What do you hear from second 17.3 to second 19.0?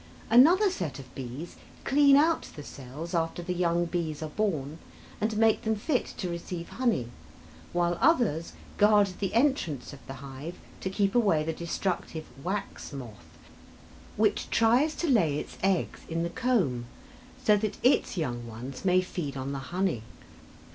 so that its young ones